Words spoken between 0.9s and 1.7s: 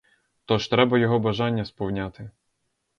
його бажання